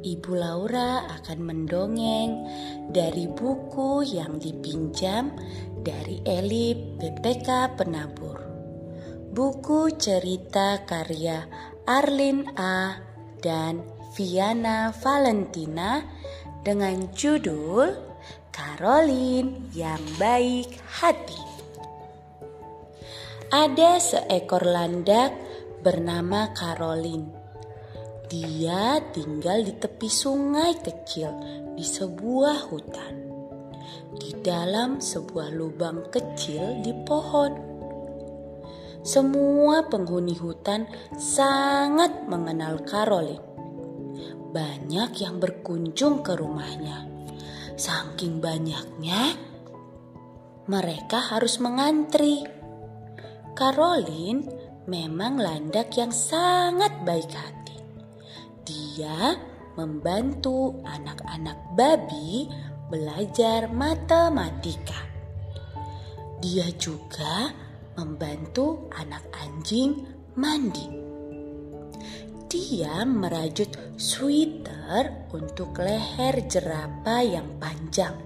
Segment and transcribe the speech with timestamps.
[0.00, 2.30] Ibu Laura akan mendongeng
[2.88, 5.32] dari buku yang dipinjam
[5.84, 8.40] dari Eli BPK Penabur.
[9.30, 11.44] Buku cerita karya
[11.84, 12.96] Arlin A
[13.44, 13.84] dan
[14.16, 16.02] Viana Valentina
[16.64, 17.94] dengan judul
[18.50, 21.40] Caroline yang Baik Hati.
[23.50, 25.34] Ada seekor landak
[25.82, 27.39] bernama Caroline
[28.30, 31.34] dia tinggal di tepi sungai kecil
[31.74, 33.14] di sebuah hutan.
[34.14, 37.50] Di dalam sebuah lubang kecil di pohon.
[39.02, 40.86] Semua penghuni hutan
[41.18, 43.42] sangat mengenal Caroline.
[44.54, 47.10] Banyak yang berkunjung ke rumahnya.
[47.74, 49.34] Saking banyaknya,
[50.70, 52.46] mereka harus mengantri.
[53.58, 54.46] Caroline
[54.86, 57.59] memang landak yang sangat baik hati.
[58.64, 59.36] Dia
[59.78, 62.50] membantu anak-anak babi
[62.90, 65.06] belajar matematika.
[66.40, 67.52] Dia juga
[67.96, 70.04] membantu anak anjing
[70.34, 70.88] mandi.
[72.50, 78.18] Dia merajut sweater untuk leher jerapah yang panjang.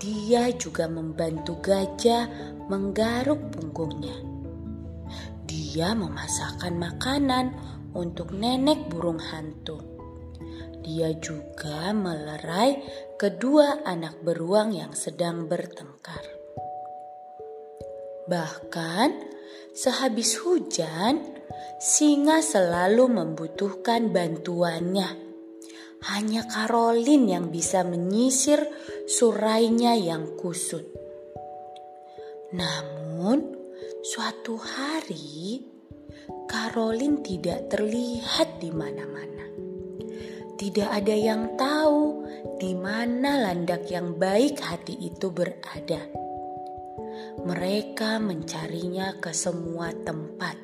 [0.00, 2.26] Dia juga membantu gajah
[2.66, 4.16] menggaruk punggungnya.
[5.46, 7.52] Dia memasakkan makanan
[7.94, 9.78] untuk nenek burung hantu.
[10.80, 12.80] Dia juga melerai
[13.20, 16.24] kedua anak beruang yang sedang bertengkar.
[18.24, 19.10] Bahkan
[19.76, 21.20] sehabis hujan,
[21.78, 25.28] singa selalu membutuhkan bantuannya.
[26.00, 28.64] Hanya Caroline yang bisa menyisir
[29.04, 30.88] surainya yang kusut.
[32.56, 33.52] Namun,
[34.00, 35.60] suatu hari
[36.50, 39.46] Caroline tidak terlihat di mana-mana.
[40.60, 42.26] Tidak ada yang tahu
[42.60, 46.04] di mana landak yang baik hati itu berada.
[47.40, 50.60] Mereka mencarinya ke semua tempat,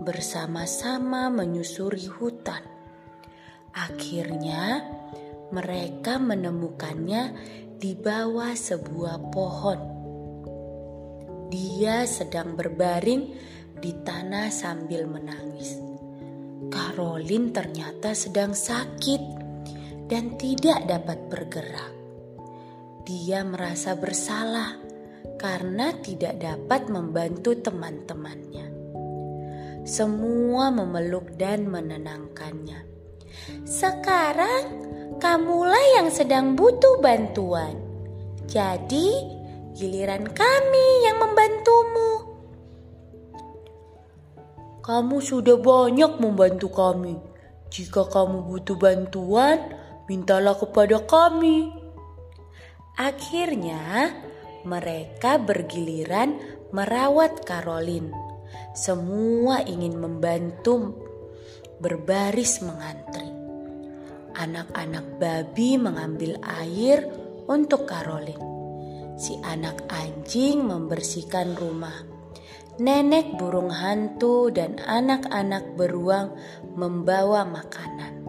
[0.00, 2.64] bersama-sama menyusuri hutan.
[3.76, 4.80] Akhirnya,
[5.52, 7.36] mereka menemukannya
[7.76, 9.80] di bawah sebuah pohon.
[11.48, 13.32] Dia sedang berbaring
[13.78, 15.78] di tanah sambil menangis.
[16.68, 19.22] Caroline ternyata sedang sakit
[20.10, 21.92] dan tidak dapat bergerak.
[23.08, 24.76] Dia merasa bersalah
[25.40, 28.68] karena tidak dapat membantu teman-temannya.
[29.88, 32.84] Semua memeluk dan menenangkannya.
[33.64, 34.64] Sekarang
[35.16, 37.80] kamulah yang sedang butuh bantuan.
[38.44, 39.08] Jadi,
[39.72, 42.27] giliran kami yang membantumu.
[44.88, 47.20] Kamu sudah banyak membantu kami.
[47.68, 49.60] Jika kamu butuh bantuan,
[50.08, 51.68] mintalah kepada kami.
[52.96, 54.16] Akhirnya,
[54.64, 56.40] mereka bergiliran
[56.72, 58.16] merawat Caroline.
[58.72, 60.96] Semua ingin membantu
[61.84, 63.28] berbaris mengantri.
[64.40, 67.04] Anak-anak babi mengambil air
[67.44, 68.40] untuk Caroline.
[69.20, 72.17] Si anak anjing membersihkan rumah
[72.78, 76.38] nenek burung hantu dan anak-anak beruang
[76.78, 78.22] membawa makanan.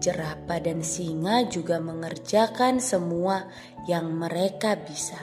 [0.00, 3.48] Jerapah dan singa juga mengerjakan semua
[3.84, 5.18] yang mereka bisa.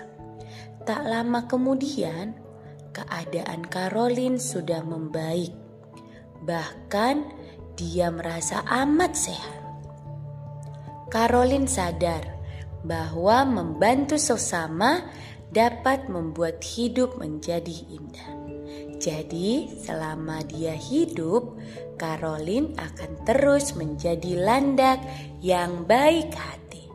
[0.85, 2.37] Tak lama kemudian,
[2.93, 5.55] keadaan Caroline sudah membaik.
[6.45, 7.15] Bahkan
[7.73, 9.61] dia merasa amat sehat.
[11.09, 12.25] Caroline sadar
[12.83, 15.07] bahwa membantu sesama
[15.53, 18.42] dapat membuat hidup menjadi indah.
[19.03, 21.59] Jadi, selama dia hidup,
[21.99, 25.03] Caroline akan terus menjadi landak
[25.43, 26.87] yang baik hati.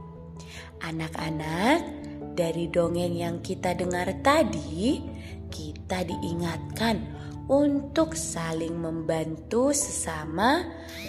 [0.81, 2.01] Anak-anak,
[2.39, 5.03] Dari dongeng yang kita dengar tadi,
[5.51, 7.03] kita diingatkan
[7.51, 10.63] untuk saling membantu sesama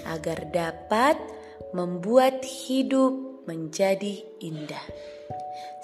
[0.10, 1.22] agar dapat
[1.78, 4.81] membuat hidup menjadi indah.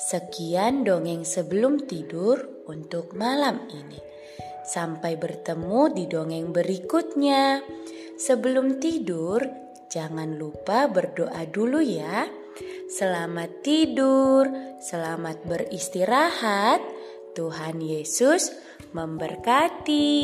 [0.01, 4.01] Sekian dongeng sebelum tidur untuk malam ini.
[4.65, 7.62] Sampai bertemu di dongeng berikutnya.
[8.17, 9.45] Sebelum tidur,
[9.85, 12.25] jangan lupa berdoa dulu ya.
[12.89, 14.50] Selamat tidur,
[14.81, 16.81] selamat beristirahat.
[17.35, 18.56] Tuhan Yesus
[18.95, 20.15] memberkati.